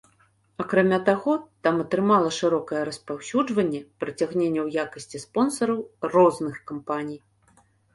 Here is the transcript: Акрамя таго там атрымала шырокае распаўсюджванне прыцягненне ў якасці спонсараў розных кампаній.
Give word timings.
Акрамя 0.61 0.97
таго 1.09 1.33
там 1.67 1.75
атрымала 1.83 2.33
шырокае 2.39 2.81
распаўсюджванне 2.91 3.85
прыцягненне 4.03 4.61
ў 4.67 4.69
якасці 4.89 5.27
спонсараў 5.29 5.79
розных 6.13 6.63
кампаній. 6.71 7.27